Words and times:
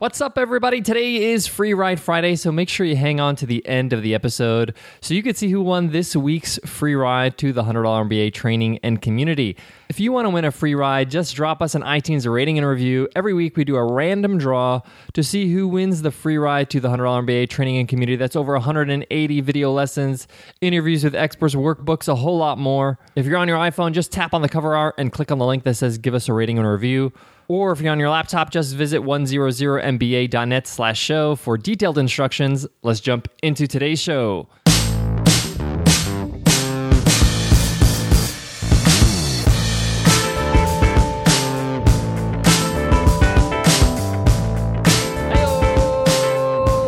What's 0.00 0.22
up, 0.22 0.38
everybody? 0.38 0.80
Today 0.80 1.30
is 1.30 1.46
Free 1.46 1.74
Ride 1.74 2.00
Friday, 2.00 2.34
so 2.34 2.50
make 2.50 2.70
sure 2.70 2.86
you 2.86 2.96
hang 2.96 3.20
on 3.20 3.36
to 3.36 3.44
the 3.44 3.62
end 3.68 3.92
of 3.92 4.02
the 4.02 4.14
episode 4.14 4.74
so 5.02 5.12
you 5.12 5.22
can 5.22 5.34
see 5.34 5.50
who 5.50 5.60
won 5.60 5.90
this 5.90 6.16
week's 6.16 6.58
free 6.64 6.94
ride 6.94 7.36
to 7.36 7.52
the 7.52 7.64
$100 7.64 8.08
MBA 8.08 8.32
training 8.32 8.78
and 8.82 9.02
community. 9.02 9.58
If 9.90 10.00
you 10.00 10.10
want 10.10 10.24
to 10.24 10.30
win 10.30 10.46
a 10.46 10.50
free 10.52 10.74
ride, 10.74 11.10
just 11.10 11.36
drop 11.36 11.60
us 11.60 11.74
an 11.74 11.82
iTunes 11.82 12.26
rating 12.26 12.56
and 12.56 12.66
review. 12.66 13.10
Every 13.14 13.34
week, 13.34 13.58
we 13.58 13.64
do 13.64 13.76
a 13.76 13.92
random 13.92 14.38
draw 14.38 14.80
to 15.12 15.22
see 15.22 15.52
who 15.52 15.68
wins 15.68 16.00
the 16.00 16.10
free 16.10 16.38
ride 16.38 16.70
to 16.70 16.80
the 16.80 16.88
$100 16.88 17.26
MBA 17.26 17.50
training 17.50 17.76
and 17.76 17.86
community. 17.86 18.16
That's 18.16 18.36
over 18.36 18.54
180 18.54 19.40
video 19.42 19.70
lessons, 19.70 20.26
interviews 20.62 21.04
with 21.04 21.14
experts, 21.14 21.54
workbooks, 21.54 22.08
a 22.08 22.14
whole 22.14 22.38
lot 22.38 22.56
more. 22.56 22.98
If 23.16 23.26
you're 23.26 23.36
on 23.36 23.48
your 23.48 23.58
iPhone, 23.58 23.92
just 23.92 24.12
tap 24.12 24.32
on 24.32 24.40
the 24.40 24.48
cover 24.48 24.74
art 24.74 24.94
and 24.96 25.12
click 25.12 25.30
on 25.30 25.36
the 25.36 25.44
link 25.44 25.64
that 25.64 25.74
says 25.74 25.98
give 25.98 26.14
us 26.14 26.26
a 26.26 26.32
rating 26.32 26.56
and 26.56 26.66
review. 26.66 27.12
Or 27.50 27.72
if 27.72 27.80
you're 27.80 27.90
on 27.90 27.98
your 27.98 28.10
laptop, 28.10 28.50
just 28.50 28.76
visit 28.76 29.02
100mba.net 29.02 30.68
slash 30.68 31.00
show 31.00 31.34
for 31.34 31.58
detailed 31.58 31.98
instructions. 31.98 32.64
Let's 32.84 33.00
jump 33.00 33.26
into 33.42 33.66
today's 33.66 33.98
show. 33.98 34.46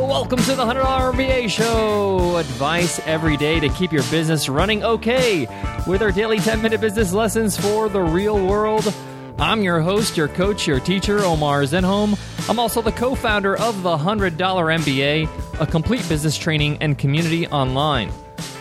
Welcome 0.06 0.38
to 0.44 0.54
the 0.54 0.64
$100 0.64 1.12
MBA 1.12 1.50
show. 1.50 2.36
Advice 2.36 3.00
every 3.04 3.36
day 3.36 3.58
to 3.58 3.68
keep 3.70 3.90
your 3.90 4.04
business 4.04 4.48
running 4.48 4.84
okay 4.84 5.48
with 5.88 6.02
our 6.02 6.12
daily 6.12 6.38
10 6.38 6.62
minute 6.62 6.80
business 6.80 7.12
lessons 7.12 7.56
for 7.56 7.88
the 7.88 8.00
real 8.00 8.46
world. 8.46 8.94
I'm 9.42 9.60
your 9.60 9.80
host, 9.80 10.16
your 10.16 10.28
coach, 10.28 10.68
your 10.68 10.78
teacher, 10.78 11.18
Omar 11.18 11.62
Zenhom. 11.62 12.16
I'm 12.48 12.60
also 12.60 12.80
the 12.80 12.92
co 12.92 13.16
founder 13.16 13.56
of 13.56 13.82
the 13.82 13.96
$100 13.96 14.36
MBA, 14.36 15.60
a 15.60 15.66
complete 15.66 16.08
business 16.08 16.38
training 16.38 16.78
and 16.80 16.96
community 16.96 17.48
online. 17.48 18.12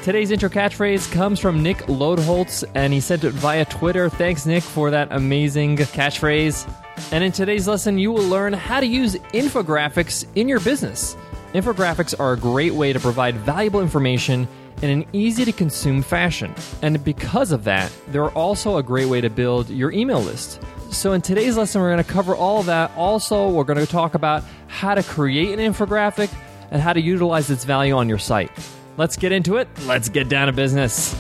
Today's 0.02 0.32
intro 0.32 0.50
catchphrase 0.50 1.12
comes 1.12 1.40
from 1.40 1.62
Nick 1.62 1.78
Lodholtz, 1.86 2.64
and 2.74 2.92
he 2.92 3.00
sent 3.00 3.24
it 3.24 3.34
via 3.34 3.64
Twitter. 3.66 4.10
Thanks, 4.10 4.48
Nick, 4.48 4.64
for 4.64 4.90
that 4.90 5.10
amazing 5.12 5.78
catchphrase. 5.78 6.68
And 7.12 7.24
in 7.24 7.32
today's 7.32 7.68
lesson, 7.68 8.00
you 8.00 8.12
will 8.12 8.28
learn 8.28 8.52
how 8.52 8.80
to 8.80 8.88
use 8.88 9.14
infographics 9.34 10.26
in 10.34 10.50
your 10.50 10.62
business. 10.62 11.16
Infographics 11.54 12.20
are 12.20 12.34
a 12.34 12.38
great 12.38 12.74
way 12.74 12.92
to 12.92 13.00
provide 13.00 13.36
valuable 13.36 13.82
information 13.82 14.48
in 14.82 14.90
an 14.90 15.06
easy 15.14 15.46
to 15.46 15.52
consume 15.52 16.02
fashion. 16.02 16.54
And 16.82 17.04
because 17.04 17.52
of 17.52 17.64
that, 17.66 17.92
they're 18.08 18.32
also 18.32 18.78
a 18.78 18.84
great 18.84 19.08
way 19.08 19.22
to 19.22 19.30
build 19.30 19.70
your 19.70 19.92
email 19.92 20.22
list. 20.22 20.60
So, 20.92 21.14
in 21.14 21.22
today's 21.22 21.56
lesson, 21.56 21.82
we're 21.82 21.92
going 21.94 22.04
to 22.04 22.12
cover 22.12 22.36
all 22.36 22.60
of 22.60 22.66
that. 22.66 22.92
Also, 22.98 23.50
we're 23.50 23.64
going 23.64 23.80
to 23.80 23.86
talk 23.86 24.14
about 24.14 24.44
how 24.68 24.94
to 24.94 25.02
create 25.02 25.58
an 25.58 25.74
infographic 25.74 26.30
and 26.70 26.82
how 26.82 26.92
to 26.92 27.02
utilize 27.02 27.50
its 27.50 27.64
value 27.64 27.96
on 27.96 28.10
your 28.10 28.18
site. 28.18 28.52
Let's 28.98 29.16
get 29.16 29.32
into 29.32 29.56
it. 29.56 29.70
Let's 29.86 30.10
get 30.10 30.28
down 30.28 30.48
to 30.48 30.54
business. 30.54 31.12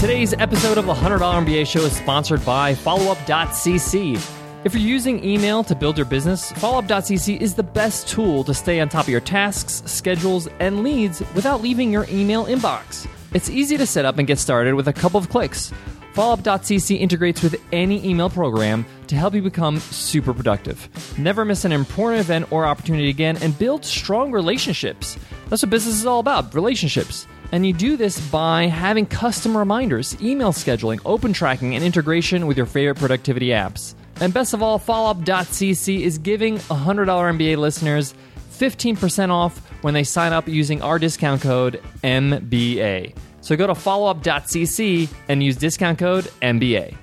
Today's 0.00 0.34
episode 0.34 0.78
of 0.78 0.86
the 0.86 0.94
$100 0.94 1.20
MBA 1.20 1.66
show 1.66 1.80
is 1.80 1.96
sponsored 1.96 2.44
by 2.44 2.74
followup.cc. 2.74 4.39
If 4.62 4.74
you're 4.74 4.82
using 4.82 5.24
email 5.24 5.64
to 5.64 5.74
build 5.74 5.96
your 5.96 6.04
business, 6.04 6.52
followup.cc 6.52 7.40
is 7.40 7.54
the 7.54 7.62
best 7.62 8.06
tool 8.06 8.44
to 8.44 8.52
stay 8.52 8.78
on 8.80 8.90
top 8.90 9.06
of 9.06 9.08
your 9.08 9.22
tasks, 9.22 9.82
schedules, 9.86 10.48
and 10.60 10.82
leads 10.82 11.20
without 11.34 11.62
leaving 11.62 11.90
your 11.90 12.06
email 12.10 12.44
inbox. 12.44 13.08
It's 13.32 13.48
easy 13.48 13.78
to 13.78 13.86
set 13.86 14.04
up 14.04 14.18
and 14.18 14.28
get 14.28 14.38
started 14.38 14.74
with 14.74 14.86
a 14.86 14.92
couple 14.92 15.18
of 15.18 15.30
clicks. 15.30 15.72
Followup.cc 16.12 17.00
integrates 17.00 17.42
with 17.42 17.58
any 17.72 18.06
email 18.06 18.28
program 18.28 18.84
to 19.06 19.16
help 19.16 19.32
you 19.32 19.40
become 19.40 19.80
super 19.80 20.34
productive. 20.34 20.90
Never 21.18 21.46
miss 21.46 21.64
an 21.64 21.72
important 21.72 22.20
event 22.20 22.52
or 22.52 22.66
opportunity 22.66 23.08
again 23.08 23.38
and 23.38 23.58
build 23.58 23.82
strong 23.82 24.30
relationships. 24.30 25.16
That's 25.48 25.62
what 25.62 25.70
business 25.70 25.94
is 25.94 26.04
all 26.04 26.20
about 26.20 26.54
relationships. 26.54 27.26
And 27.52 27.64
you 27.66 27.72
do 27.72 27.96
this 27.96 28.20
by 28.28 28.66
having 28.66 29.06
custom 29.06 29.56
reminders, 29.56 30.20
email 30.20 30.52
scheduling, 30.52 31.00
open 31.06 31.32
tracking, 31.32 31.74
and 31.74 31.82
integration 31.82 32.46
with 32.46 32.58
your 32.58 32.66
favorite 32.66 32.98
productivity 32.98 33.48
apps. 33.48 33.94
And 34.20 34.34
best 34.34 34.52
of 34.52 34.62
all, 34.62 34.78
followup.cc 34.78 36.00
is 36.00 36.18
giving 36.18 36.58
$100 36.58 37.06
MBA 37.06 37.56
listeners 37.56 38.14
15% 38.50 39.30
off 39.30 39.58
when 39.82 39.94
they 39.94 40.04
sign 40.04 40.34
up 40.34 40.46
using 40.46 40.82
our 40.82 40.98
discount 40.98 41.40
code 41.40 41.82
MBA. 42.04 43.14
So 43.40 43.56
go 43.56 43.66
to 43.66 43.72
followup.cc 43.72 45.08
and 45.28 45.42
use 45.42 45.56
discount 45.56 45.98
code 45.98 46.24
MBA. 46.42 46.94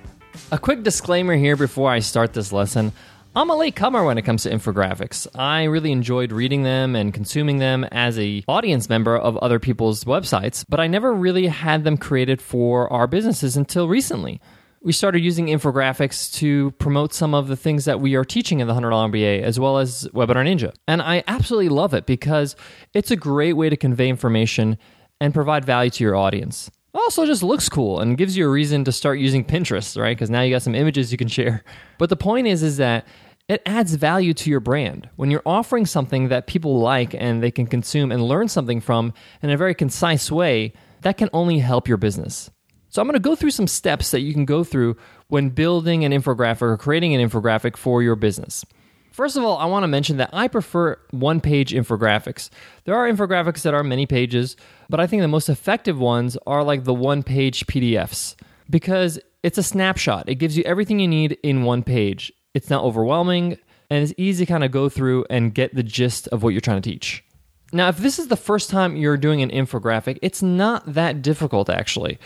A 0.52 0.58
quick 0.58 0.84
disclaimer 0.84 1.36
here 1.36 1.56
before 1.56 1.90
I 1.90 1.98
start 1.98 2.32
this 2.32 2.52
lesson. 2.52 2.92
I'm 3.34 3.50
a 3.50 3.56
late 3.56 3.76
comer 3.76 4.04
when 4.04 4.18
it 4.18 4.22
comes 4.22 4.44
to 4.44 4.50
infographics. 4.50 5.26
I 5.34 5.64
really 5.64 5.92
enjoyed 5.92 6.32
reading 6.32 6.62
them 6.62 6.96
and 6.96 7.12
consuming 7.12 7.58
them 7.58 7.84
as 7.84 8.18
a 8.18 8.44
audience 8.48 8.88
member 8.88 9.16
of 9.16 9.36
other 9.38 9.58
people's 9.58 10.04
websites, 10.04 10.64
but 10.68 10.80
I 10.80 10.86
never 10.86 11.12
really 11.12 11.48
had 11.48 11.84
them 11.84 11.96
created 11.96 12.40
for 12.40 12.92
our 12.92 13.06
businesses 13.06 13.56
until 13.56 13.88
recently. 13.88 14.40
We 14.80 14.92
started 14.92 15.20
using 15.20 15.46
infographics 15.46 16.32
to 16.34 16.70
promote 16.72 17.12
some 17.12 17.34
of 17.34 17.48
the 17.48 17.56
things 17.56 17.84
that 17.84 18.00
we 18.00 18.14
are 18.14 18.24
teaching 18.24 18.60
in 18.60 18.68
the 18.68 18.74
$100 18.74 19.10
MBA 19.10 19.42
as 19.42 19.58
well 19.58 19.78
as 19.78 20.08
Webinar 20.14 20.46
Ninja. 20.46 20.72
And 20.86 21.02
I 21.02 21.24
absolutely 21.26 21.68
love 21.68 21.94
it 21.94 22.06
because 22.06 22.54
it's 22.94 23.10
a 23.10 23.16
great 23.16 23.54
way 23.54 23.68
to 23.68 23.76
convey 23.76 24.08
information 24.08 24.78
and 25.20 25.34
provide 25.34 25.64
value 25.64 25.90
to 25.90 26.04
your 26.04 26.14
audience 26.14 26.70
also 27.08 27.24
just 27.24 27.42
looks 27.42 27.68
cool 27.68 28.00
and 28.00 28.18
gives 28.18 28.36
you 28.36 28.46
a 28.46 28.50
reason 28.50 28.84
to 28.84 28.92
start 28.92 29.18
using 29.18 29.44
Pinterest, 29.44 29.98
right? 30.00 30.16
Because 30.16 30.30
now 30.30 30.42
you 30.42 30.50
got 30.50 30.62
some 30.62 30.74
images 30.74 31.10
you 31.12 31.18
can 31.18 31.28
share. 31.28 31.64
But 31.98 32.10
the 32.10 32.16
point 32.16 32.46
is, 32.46 32.62
is 32.62 32.76
that 32.78 33.06
it 33.48 33.62
adds 33.64 33.94
value 33.94 34.34
to 34.34 34.50
your 34.50 34.60
brand. 34.60 35.08
When 35.16 35.30
you're 35.30 35.42
offering 35.46 35.86
something 35.86 36.28
that 36.28 36.46
people 36.46 36.80
like 36.80 37.14
and 37.14 37.42
they 37.42 37.50
can 37.50 37.66
consume 37.66 38.12
and 38.12 38.22
learn 38.22 38.48
something 38.48 38.80
from 38.80 39.14
in 39.42 39.50
a 39.50 39.56
very 39.56 39.74
concise 39.74 40.30
way, 40.30 40.74
that 41.00 41.16
can 41.16 41.30
only 41.32 41.60
help 41.60 41.88
your 41.88 41.96
business. 41.96 42.50
So 42.90 43.02
I'm 43.02 43.08
going 43.08 43.14
to 43.14 43.20
go 43.20 43.34
through 43.34 43.50
some 43.50 43.66
steps 43.66 44.10
that 44.10 44.20
you 44.20 44.32
can 44.32 44.44
go 44.44 44.64
through 44.64 44.96
when 45.28 45.50
building 45.50 46.04
an 46.04 46.12
infographic 46.12 46.62
or 46.62 46.76
creating 46.76 47.14
an 47.14 47.28
infographic 47.28 47.76
for 47.76 48.02
your 48.02 48.16
business. 48.16 48.64
First 49.12 49.36
of 49.36 49.42
all, 49.42 49.58
I 49.58 49.66
want 49.66 49.82
to 49.82 49.88
mention 49.88 50.18
that 50.18 50.30
I 50.32 50.46
prefer 50.48 50.96
one 51.10 51.40
page 51.40 51.72
infographics. 51.72 52.50
There 52.84 52.94
are 52.94 53.10
infographics 53.10 53.62
that 53.62 53.74
are 53.74 53.82
many 53.82 54.06
pages, 54.06 54.56
but 54.88 55.00
I 55.00 55.06
think 55.06 55.22
the 55.22 55.28
most 55.28 55.48
effective 55.48 55.98
ones 55.98 56.38
are 56.46 56.62
like 56.62 56.84
the 56.84 56.94
one 56.94 57.22
page 57.22 57.66
PDFs 57.66 58.36
because 58.70 59.18
it's 59.42 59.58
a 59.58 59.62
snapshot. 59.62 60.28
It 60.28 60.36
gives 60.36 60.56
you 60.56 60.62
everything 60.64 61.00
you 61.00 61.08
need 61.08 61.36
in 61.42 61.64
one 61.64 61.82
page. 61.82 62.32
It's 62.54 62.70
not 62.70 62.84
overwhelming 62.84 63.58
and 63.90 64.04
it's 64.04 64.14
easy 64.16 64.46
to 64.46 64.52
kind 64.52 64.64
of 64.64 64.70
go 64.70 64.88
through 64.88 65.26
and 65.28 65.54
get 65.54 65.74
the 65.74 65.82
gist 65.82 66.28
of 66.28 66.42
what 66.42 66.50
you're 66.50 66.60
trying 66.60 66.80
to 66.80 66.90
teach. 66.90 67.24
Now, 67.72 67.88
if 67.88 67.98
this 67.98 68.18
is 68.18 68.28
the 68.28 68.36
first 68.36 68.70
time 68.70 68.96
you're 68.96 69.16
doing 69.16 69.42
an 69.42 69.50
infographic, 69.50 70.18
it's 70.22 70.42
not 70.42 70.94
that 70.94 71.22
difficult 71.22 71.68
actually. 71.68 72.18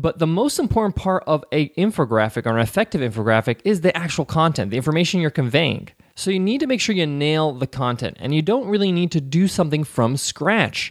But 0.00 0.18
the 0.18 0.26
most 0.26 0.58
important 0.58 0.96
part 0.96 1.24
of 1.26 1.44
a 1.52 1.68
infographic 1.70 2.46
or 2.46 2.56
an 2.56 2.62
effective 2.62 3.02
infographic 3.02 3.60
is 3.66 3.82
the 3.82 3.94
actual 3.94 4.24
content, 4.24 4.70
the 4.70 4.78
information 4.78 5.20
you're 5.20 5.30
conveying. 5.30 5.88
So 6.14 6.30
you 6.30 6.40
need 6.40 6.60
to 6.60 6.66
make 6.66 6.80
sure 6.80 6.94
you 6.94 7.06
nail 7.06 7.52
the 7.52 7.66
content, 7.66 8.16
and 8.18 8.34
you 8.34 8.40
don't 8.40 8.68
really 8.68 8.92
need 8.92 9.12
to 9.12 9.20
do 9.20 9.46
something 9.46 9.84
from 9.84 10.16
scratch. 10.16 10.90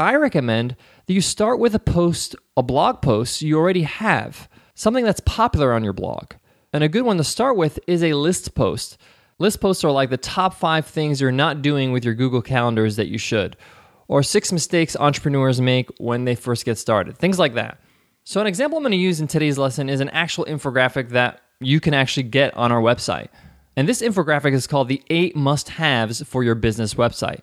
I 0.00 0.16
recommend 0.16 0.74
that 1.06 1.14
you 1.14 1.20
start 1.20 1.60
with 1.60 1.72
a 1.76 1.78
post, 1.78 2.34
a 2.56 2.64
blog 2.64 3.00
post 3.00 3.42
you 3.42 3.56
already 3.56 3.82
have, 3.82 4.48
something 4.74 5.04
that's 5.04 5.20
popular 5.20 5.72
on 5.72 5.84
your 5.84 5.92
blog. 5.92 6.32
And 6.72 6.82
a 6.82 6.88
good 6.88 7.04
one 7.04 7.16
to 7.18 7.24
start 7.24 7.56
with 7.56 7.78
is 7.86 8.02
a 8.02 8.14
list 8.14 8.56
post. 8.56 8.98
List 9.38 9.60
posts 9.60 9.84
are 9.84 9.92
like 9.92 10.10
the 10.10 10.16
top 10.16 10.52
five 10.52 10.84
things 10.84 11.20
you're 11.20 11.30
not 11.30 11.62
doing 11.62 11.92
with 11.92 12.04
your 12.04 12.14
Google 12.14 12.42
calendars 12.42 12.96
that 12.96 13.06
you 13.06 13.18
should, 13.18 13.56
or 14.08 14.24
six 14.24 14.50
mistakes 14.50 14.96
entrepreneurs 14.96 15.60
make 15.60 15.90
when 15.98 16.24
they 16.24 16.34
first 16.34 16.64
get 16.64 16.76
started, 16.76 17.16
things 17.16 17.38
like 17.38 17.54
that. 17.54 17.78
So, 18.28 18.42
an 18.42 18.46
example 18.46 18.76
I'm 18.76 18.82
going 18.82 18.92
to 18.92 18.98
use 18.98 19.22
in 19.22 19.26
today's 19.26 19.56
lesson 19.56 19.88
is 19.88 20.00
an 20.00 20.10
actual 20.10 20.44
infographic 20.44 21.08
that 21.12 21.40
you 21.60 21.80
can 21.80 21.94
actually 21.94 22.24
get 22.24 22.54
on 22.58 22.70
our 22.70 22.82
website. 22.82 23.28
And 23.74 23.88
this 23.88 24.02
infographic 24.02 24.52
is 24.52 24.66
called 24.66 24.88
the 24.88 25.02
eight 25.08 25.34
must 25.34 25.70
haves 25.70 26.22
for 26.24 26.44
your 26.44 26.54
business 26.54 26.92
website. 26.92 27.40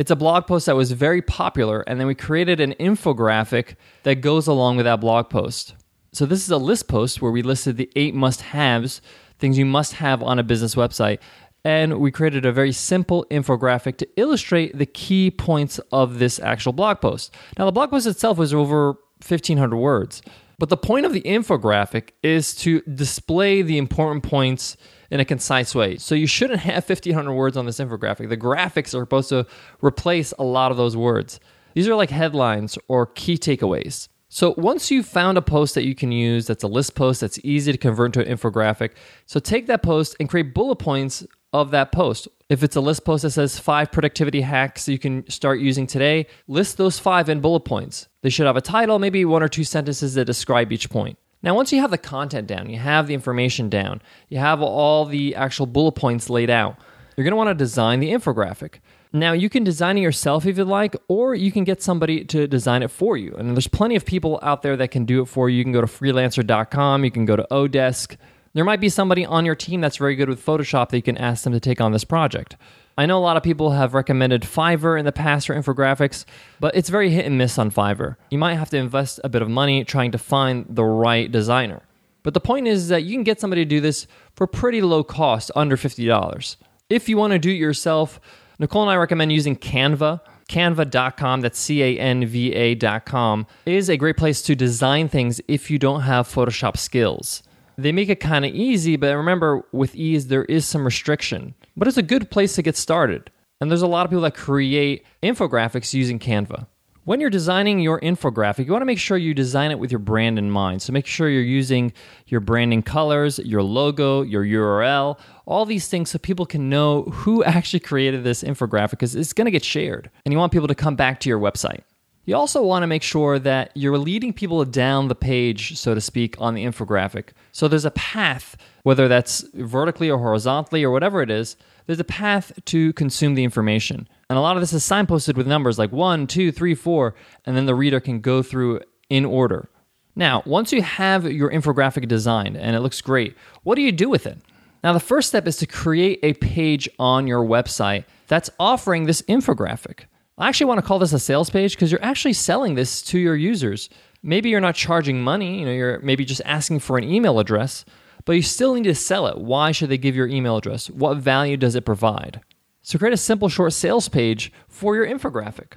It's 0.00 0.10
a 0.10 0.16
blog 0.16 0.48
post 0.48 0.66
that 0.66 0.74
was 0.74 0.90
very 0.90 1.22
popular, 1.22 1.82
and 1.82 2.00
then 2.00 2.08
we 2.08 2.16
created 2.16 2.58
an 2.58 2.74
infographic 2.80 3.76
that 4.02 4.22
goes 4.22 4.48
along 4.48 4.76
with 4.76 4.86
that 4.86 5.00
blog 5.00 5.30
post. 5.30 5.76
So, 6.10 6.26
this 6.26 6.42
is 6.42 6.50
a 6.50 6.58
list 6.58 6.88
post 6.88 7.22
where 7.22 7.30
we 7.30 7.42
listed 7.42 7.76
the 7.76 7.88
eight 7.94 8.16
must 8.16 8.40
haves, 8.40 9.02
things 9.38 9.56
you 9.56 9.66
must 9.66 9.92
have 9.92 10.20
on 10.20 10.40
a 10.40 10.42
business 10.42 10.74
website. 10.74 11.20
And 11.64 12.00
we 12.00 12.10
created 12.10 12.44
a 12.44 12.50
very 12.50 12.72
simple 12.72 13.24
infographic 13.30 13.98
to 13.98 14.08
illustrate 14.16 14.76
the 14.76 14.84
key 14.84 15.30
points 15.30 15.78
of 15.92 16.18
this 16.18 16.40
actual 16.40 16.72
blog 16.72 17.00
post. 17.00 17.32
Now, 17.56 17.66
the 17.66 17.72
blog 17.72 17.90
post 17.90 18.08
itself 18.08 18.36
was 18.36 18.52
over 18.52 18.96
1,500 19.28 19.76
words. 19.76 20.22
But 20.58 20.68
the 20.68 20.76
point 20.76 21.06
of 21.06 21.12
the 21.12 21.22
infographic 21.22 22.10
is 22.22 22.54
to 22.56 22.80
display 22.82 23.62
the 23.62 23.78
important 23.78 24.22
points 24.22 24.76
in 25.10 25.20
a 25.20 25.24
concise 25.24 25.74
way. 25.74 25.96
So 25.96 26.14
you 26.14 26.26
shouldn't 26.26 26.60
have 26.60 26.88
1500 26.88 27.32
words 27.32 27.56
on 27.56 27.66
this 27.66 27.78
infographic. 27.78 28.28
The 28.28 28.36
graphics 28.36 28.94
are 28.94 29.02
supposed 29.02 29.28
to 29.30 29.46
replace 29.82 30.32
a 30.38 30.44
lot 30.44 30.70
of 30.70 30.76
those 30.76 30.96
words. 30.96 31.40
These 31.74 31.88
are 31.88 31.94
like 31.94 32.10
headlines 32.10 32.78
or 32.88 33.06
key 33.06 33.36
takeaways. 33.36 34.08
So 34.28 34.54
once 34.56 34.90
you've 34.90 35.06
found 35.06 35.38
a 35.38 35.42
post 35.42 35.76
that 35.76 35.84
you 35.84 35.94
can 35.94 36.10
use 36.10 36.46
that's 36.46 36.64
a 36.64 36.68
list 36.68 36.94
post 36.96 37.20
that's 37.20 37.38
easy 37.44 37.70
to 37.70 37.78
convert 37.78 38.12
to 38.14 38.26
an 38.26 38.36
infographic, 38.36 38.90
so 39.26 39.38
take 39.38 39.66
that 39.68 39.82
post 39.82 40.16
and 40.18 40.28
create 40.28 40.54
bullet 40.54 40.76
points 40.76 41.24
of 41.52 41.70
that 41.70 41.92
post. 41.92 42.26
If 42.54 42.62
it's 42.62 42.76
a 42.76 42.80
list 42.80 43.04
post 43.04 43.24
that 43.24 43.32
says 43.32 43.58
five 43.58 43.90
productivity 43.90 44.40
hacks 44.40 44.86
you 44.86 44.96
can 44.96 45.28
start 45.28 45.58
using 45.58 45.88
today, 45.88 46.28
list 46.46 46.76
those 46.76 47.00
five 47.00 47.28
in 47.28 47.40
bullet 47.40 47.64
points. 47.64 48.06
They 48.22 48.30
should 48.30 48.46
have 48.46 48.56
a 48.56 48.60
title, 48.60 49.00
maybe 49.00 49.24
one 49.24 49.42
or 49.42 49.48
two 49.48 49.64
sentences 49.64 50.14
that 50.14 50.26
describe 50.26 50.70
each 50.70 50.88
point. 50.88 51.18
Now, 51.42 51.56
once 51.56 51.72
you 51.72 51.80
have 51.80 51.90
the 51.90 51.98
content 51.98 52.46
down, 52.46 52.70
you 52.70 52.78
have 52.78 53.08
the 53.08 53.14
information 53.14 53.68
down, 53.68 54.02
you 54.28 54.38
have 54.38 54.62
all 54.62 55.04
the 55.04 55.34
actual 55.34 55.66
bullet 55.66 55.96
points 55.96 56.30
laid 56.30 56.48
out, 56.48 56.76
you're 57.16 57.24
going 57.24 57.32
to 57.32 57.36
want 57.36 57.50
to 57.50 57.54
design 57.54 57.98
the 57.98 58.12
infographic. 58.12 58.74
Now, 59.12 59.32
you 59.32 59.50
can 59.50 59.64
design 59.64 59.98
it 59.98 60.02
yourself 60.02 60.46
if 60.46 60.56
you'd 60.56 60.68
like, 60.68 60.94
or 61.08 61.34
you 61.34 61.50
can 61.50 61.64
get 61.64 61.82
somebody 61.82 62.24
to 62.26 62.46
design 62.46 62.84
it 62.84 62.90
for 62.92 63.16
you. 63.16 63.34
And 63.34 63.56
there's 63.56 63.66
plenty 63.66 63.96
of 63.96 64.06
people 64.06 64.38
out 64.44 64.62
there 64.62 64.76
that 64.76 64.92
can 64.92 65.06
do 65.06 65.22
it 65.22 65.26
for 65.26 65.50
you. 65.50 65.58
You 65.58 65.64
can 65.64 65.72
go 65.72 65.80
to 65.80 65.88
freelancer.com, 65.88 67.04
you 67.04 67.10
can 67.10 67.24
go 67.24 67.34
to 67.34 67.46
Odesk. 67.50 68.16
There 68.54 68.64
might 68.64 68.80
be 68.80 68.88
somebody 68.88 69.26
on 69.26 69.44
your 69.44 69.56
team 69.56 69.80
that's 69.80 69.96
very 69.96 70.14
good 70.14 70.28
with 70.28 70.44
Photoshop 70.44 70.90
that 70.90 70.96
you 70.96 71.02
can 71.02 71.18
ask 71.18 71.42
them 71.42 71.52
to 71.52 71.58
take 71.58 71.80
on 71.80 71.90
this 71.90 72.04
project. 72.04 72.56
I 72.96 73.04
know 73.04 73.18
a 73.18 73.20
lot 73.20 73.36
of 73.36 73.42
people 73.42 73.72
have 73.72 73.94
recommended 73.94 74.42
Fiverr 74.42 74.96
in 74.96 75.04
the 75.04 75.10
past 75.10 75.48
for 75.48 75.56
infographics, 75.56 76.24
but 76.60 76.76
it's 76.76 76.88
very 76.88 77.10
hit 77.10 77.26
and 77.26 77.36
miss 77.36 77.58
on 77.58 77.72
Fiverr. 77.72 78.14
You 78.30 78.38
might 78.38 78.54
have 78.54 78.70
to 78.70 78.76
invest 78.76 79.18
a 79.24 79.28
bit 79.28 79.42
of 79.42 79.50
money 79.50 79.82
trying 79.82 80.12
to 80.12 80.18
find 80.18 80.66
the 80.68 80.84
right 80.84 81.30
designer. 81.32 81.82
But 82.22 82.34
the 82.34 82.40
point 82.40 82.68
is 82.68 82.86
that 82.90 83.02
you 83.02 83.16
can 83.16 83.24
get 83.24 83.40
somebody 83.40 83.64
to 83.64 83.68
do 83.68 83.80
this 83.80 84.06
for 84.36 84.46
pretty 84.46 84.80
low 84.80 85.02
cost, 85.02 85.50
under 85.56 85.76
$50. 85.76 86.56
If 86.88 87.08
you 87.08 87.16
want 87.16 87.32
to 87.32 87.40
do 87.40 87.50
it 87.50 87.54
yourself, 87.54 88.20
Nicole 88.60 88.82
and 88.82 88.90
I 88.92 88.96
recommend 88.96 89.32
using 89.32 89.56
Canva. 89.56 90.20
Canva.com, 90.48 91.40
that's 91.40 91.58
C 91.58 91.82
A 91.82 91.98
N 91.98 92.24
V 92.26 92.52
A.com, 92.52 93.46
is 93.66 93.88
a 93.88 93.96
great 93.96 94.16
place 94.16 94.42
to 94.42 94.54
design 94.54 95.08
things 95.08 95.40
if 95.48 95.72
you 95.72 95.78
don't 95.78 96.02
have 96.02 96.28
Photoshop 96.28 96.76
skills. 96.76 97.42
They 97.76 97.92
make 97.92 98.08
it 98.08 98.20
kind 98.20 98.44
of 98.44 98.54
easy, 98.54 98.96
but 98.96 99.16
remember, 99.16 99.64
with 99.72 99.94
ease, 99.94 100.28
there 100.28 100.44
is 100.44 100.66
some 100.66 100.84
restriction. 100.84 101.54
But 101.76 101.88
it's 101.88 101.96
a 101.96 102.02
good 102.02 102.30
place 102.30 102.54
to 102.54 102.62
get 102.62 102.76
started. 102.76 103.30
And 103.60 103.70
there's 103.70 103.82
a 103.82 103.86
lot 103.86 104.04
of 104.04 104.10
people 104.10 104.22
that 104.22 104.34
create 104.34 105.04
infographics 105.22 105.94
using 105.94 106.18
Canva. 106.18 106.66
When 107.04 107.20
you're 107.20 107.30
designing 107.30 107.80
your 107.80 108.00
infographic, 108.00 108.64
you 108.64 108.72
want 108.72 108.80
to 108.80 108.86
make 108.86 108.98
sure 108.98 109.18
you 109.18 109.34
design 109.34 109.70
it 109.70 109.78
with 109.78 109.92
your 109.92 109.98
brand 109.98 110.38
in 110.38 110.50
mind. 110.50 110.80
So 110.80 110.90
make 110.90 111.06
sure 111.06 111.28
you're 111.28 111.42
using 111.42 111.92
your 112.28 112.40
branding 112.40 112.82
colors, 112.82 113.38
your 113.40 113.62
logo, 113.62 114.22
your 114.22 114.42
URL, 114.42 115.18
all 115.44 115.66
these 115.66 115.86
things 115.86 116.10
so 116.10 116.18
people 116.18 116.46
can 116.46 116.70
know 116.70 117.02
who 117.02 117.44
actually 117.44 117.80
created 117.80 118.24
this 118.24 118.42
infographic 118.42 118.92
because 118.92 119.14
it's 119.14 119.34
going 119.34 119.44
to 119.44 119.50
get 119.50 119.64
shared. 119.64 120.10
And 120.24 120.32
you 120.32 120.38
want 120.38 120.52
people 120.52 120.68
to 120.68 120.74
come 120.74 120.96
back 120.96 121.20
to 121.20 121.28
your 121.28 121.38
website. 121.38 121.82
You 122.26 122.36
also 122.36 122.62
want 122.62 122.82
to 122.82 122.86
make 122.86 123.02
sure 123.02 123.38
that 123.38 123.70
you're 123.74 123.98
leading 123.98 124.32
people 124.32 124.64
down 124.64 125.08
the 125.08 125.14
page, 125.14 125.78
so 125.78 125.94
to 125.94 126.00
speak, 126.00 126.36
on 126.38 126.54
the 126.54 126.64
infographic. 126.64 127.30
So 127.52 127.68
there's 127.68 127.84
a 127.84 127.90
path, 127.90 128.56
whether 128.82 129.08
that's 129.08 129.44
vertically 129.52 130.10
or 130.10 130.18
horizontally 130.18 130.82
or 130.84 130.90
whatever 130.90 131.20
it 131.20 131.30
is, 131.30 131.56
there's 131.86 132.00
a 132.00 132.04
path 132.04 132.52
to 132.64 132.94
consume 132.94 133.34
the 133.34 133.44
information. 133.44 134.08
And 134.30 134.38
a 134.38 134.40
lot 134.40 134.56
of 134.56 134.62
this 134.62 134.72
is 134.72 134.82
signposted 134.82 135.36
with 135.36 135.46
numbers 135.46 135.78
like 135.78 135.92
one, 135.92 136.26
two, 136.26 136.50
three, 136.50 136.74
four, 136.74 137.14
and 137.44 137.54
then 137.56 137.66
the 137.66 137.74
reader 137.74 138.00
can 138.00 138.20
go 138.20 138.42
through 138.42 138.80
in 139.10 139.26
order. 139.26 139.68
Now, 140.16 140.42
once 140.46 140.72
you 140.72 140.80
have 140.80 141.30
your 141.30 141.50
infographic 141.50 142.08
designed 142.08 142.56
and 142.56 142.74
it 142.74 142.80
looks 142.80 143.02
great, 143.02 143.36
what 143.64 143.74
do 143.74 143.82
you 143.82 143.92
do 143.92 144.08
with 144.08 144.26
it? 144.26 144.38
Now, 144.82 144.94
the 144.94 145.00
first 145.00 145.28
step 145.28 145.46
is 145.46 145.56
to 145.58 145.66
create 145.66 146.20
a 146.22 146.34
page 146.34 146.88
on 146.98 147.26
your 147.26 147.44
website 147.44 148.04
that's 148.28 148.50
offering 148.58 149.04
this 149.04 149.22
infographic. 149.22 150.04
I 150.36 150.48
actually 150.48 150.66
want 150.66 150.78
to 150.78 150.86
call 150.86 150.98
this 150.98 151.12
a 151.12 151.18
sales 151.20 151.48
page 151.48 151.76
because 151.76 151.92
you're 151.92 152.04
actually 152.04 152.32
selling 152.32 152.74
this 152.74 153.02
to 153.02 153.20
your 153.20 153.36
users. 153.36 153.88
Maybe 154.20 154.48
you're 154.48 154.60
not 154.60 154.74
charging 154.74 155.22
money, 155.22 155.60
you 155.60 155.64
know, 155.64 155.70
you're 155.70 156.00
maybe 156.00 156.24
just 156.24 156.42
asking 156.44 156.80
for 156.80 156.98
an 156.98 157.04
email 157.04 157.38
address, 157.38 157.84
but 158.24 158.32
you 158.32 158.42
still 158.42 158.74
need 158.74 158.84
to 158.84 158.96
sell 158.96 159.28
it. 159.28 159.38
Why 159.38 159.70
should 159.70 159.90
they 159.90 159.98
give 159.98 160.16
your 160.16 160.26
email 160.26 160.56
address? 160.56 160.90
What 160.90 161.18
value 161.18 161.56
does 161.56 161.76
it 161.76 161.84
provide? 161.84 162.40
So 162.82 162.98
create 162.98 163.14
a 163.14 163.18
simple 163.18 163.48
short 163.48 163.74
sales 163.74 164.08
page 164.08 164.52
for 164.66 164.96
your 164.96 165.06
infographic. 165.06 165.74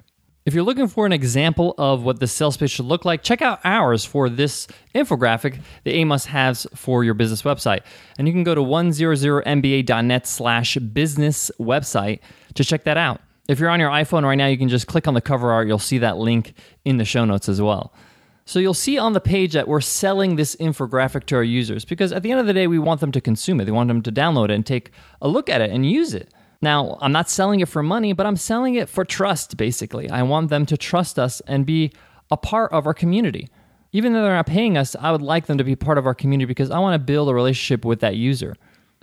If 0.48 0.56
you're 0.56 0.64
looking 0.64 0.88
for 0.88 1.06
an 1.06 1.12
example 1.12 1.76
of 1.78 2.04
what 2.04 2.20
the 2.20 2.26
sales 2.26 2.58
page 2.58 2.72
should 2.72 2.86
look 2.86 3.06
like, 3.06 3.22
check 3.22 3.44
out 3.44 3.60
ours 3.64 4.06
for 4.06 4.28
this 4.28 4.66
infographic, 4.96 5.62
the 5.84 5.92
A 5.92 6.04
must 6.04 6.28
haves 6.28 6.66
for 6.74 7.04
your 7.04 7.14
business 7.14 7.44
website. 7.44 7.82
And 8.18 8.28
you 8.28 8.34
can 8.34 8.44
go 8.44 8.56
to 8.56 8.62
100mba.net 8.62 10.26
slash 10.26 10.78
business 10.78 11.52
website 11.60 12.22
to 12.56 12.64
check 12.64 12.86
that 12.86 12.98
out. 12.98 13.22
If 13.48 13.60
you're 13.60 13.70
on 13.70 13.80
your 13.80 13.90
iPhone 13.90 14.24
right 14.24 14.36
now, 14.36 14.48
you 14.48 14.58
can 14.58 14.68
just 14.68 14.88
click 14.88 15.08
on 15.08 15.14
the 15.14 15.22
cover 15.22 15.52
art. 15.52 15.68
You'll 15.68 15.80
see 15.80 16.00
that 16.00 16.18
link 16.18 16.54
in 16.84 16.98
the 16.98 17.06
show 17.06 17.24
notes 17.24 17.48
as 17.48 17.62
well. 17.62 17.94
So 18.46 18.60
you'll 18.60 18.74
see 18.74 18.98
on 18.98 19.14
the 19.14 19.20
page 19.20 19.54
that 19.54 19.68
we're 19.68 19.82
selling 19.82 20.36
this 20.36 20.56
infographic 20.56 21.26
to 21.26 21.36
our 21.36 21.44
users 21.44 21.84
because 21.84 22.14
at 22.14 22.24
the 22.24 22.32
end 22.32 22.40
of 22.40 22.48
the 22.48 22.54
day, 22.54 22.68
we 22.68 22.80
want 22.80 23.02
them 23.02 23.12
to 23.12 23.22
consume 23.22 23.60
it. 23.60 23.66
We 23.66 23.72
want 23.72 23.90
them 23.90 24.02
to 24.02 24.12
download 24.12 24.46
it 24.46 24.52
and 24.52 24.66
take 24.66 24.92
a 25.22 25.28
look 25.28 25.50
at 25.50 25.62
it 25.62 25.72
and 25.72 25.86
use 25.90 26.14
it. 26.14 26.34
Now, 26.62 26.98
I'm 27.02 27.12
not 27.12 27.30
selling 27.30 27.60
it 27.60 27.68
for 27.68 27.84
money, 27.84 28.14
but 28.14 28.26
I'm 28.26 28.38
selling 28.38 28.76
it 28.76 28.90
for 28.90 29.06
trust, 29.06 29.58
basically. 29.58 30.10
I 30.10 30.24
want 30.24 30.50
them 30.50 30.66
to 30.68 30.78
trust 30.78 31.20
us 31.20 31.42
and 31.42 31.66
be 31.66 31.92
a 32.32 32.38
part 32.38 32.72
of 32.72 32.86
our 32.86 32.94
community. 32.94 33.50
Even 33.92 34.14
though 34.14 34.24
they're 34.24 34.36
not 34.36 34.48
paying 34.48 34.78
us, 34.78 34.96
I 35.00 35.12
would 35.12 35.22
like 35.22 35.46
them 35.46 35.58
to 35.58 35.64
be 35.64 35.76
part 35.76 35.98
of 35.98 36.06
our 36.06 36.16
community 36.16 36.46
because 36.46 36.72
I 36.72 36.80
want 36.80 36.96
to 36.96 37.06
build 37.06 37.30
a 37.30 37.34
relationship 37.34 37.86
with 37.86 38.00
that 38.00 38.16
user. 38.16 38.56